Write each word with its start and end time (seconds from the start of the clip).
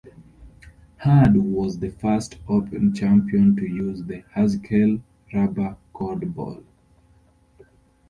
Herd 0.97 1.37
was 1.37 1.77
the 1.77 1.91
first 1.91 2.39
Open 2.47 2.91
Champion 2.91 3.55
to 3.55 3.67
use 3.69 4.01
the 4.01 4.23
Haskell 4.31 4.99
rubber-cored 5.31 6.33
ball. 6.33 6.63